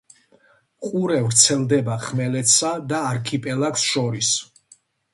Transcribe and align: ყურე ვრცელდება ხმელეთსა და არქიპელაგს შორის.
ყურე 0.85 1.17
ვრცელდება 1.25 1.99
ხმელეთსა 2.07 2.75
და 2.93 3.05
არქიპელაგს 3.13 3.89
შორის. 3.95 4.37